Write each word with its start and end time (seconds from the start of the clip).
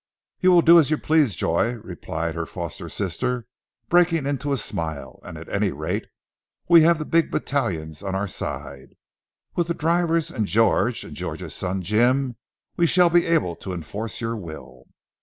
"You 0.39 0.49
will 0.51 0.63
do 0.63 0.79
as 0.79 0.89
you 0.89 0.97
please, 0.97 1.35
Joy," 1.35 1.73
replied 1.75 2.33
her 2.33 2.47
foster 2.47 2.89
sister, 2.89 3.45
breaking 3.87 4.25
into 4.25 4.51
a 4.51 4.57
smile, 4.57 5.19
"and 5.21 5.37
at 5.37 5.47
any 5.47 5.71
rate 5.71 6.07
we 6.67 6.81
have 6.81 6.97
the 6.97 7.05
big 7.05 7.29
battalions 7.29 8.01
on 8.01 8.15
our 8.15 8.27
side. 8.27 8.95
With 9.55 9.67
the 9.67 9.75
drivers 9.75 10.31
and 10.31 10.47
George, 10.47 11.03
and 11.03 11.15
George's 11.15 11.53
son, 11.53 11.83
Jim, 11.83 12.35
we 12.77 12.87
shall 12.87 13.11
be 13.11 13.27
able 13.27 13.55
to 13.57 13.73
enforce 13.73 14.21
your 14.21 14.35
will." 14.35 14.87